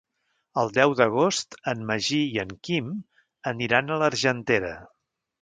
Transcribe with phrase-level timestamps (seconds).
[0.59, 2.89] El deu d'agost en Magí i en Quim
[3.53, 4.75] aniran a l'Argentera.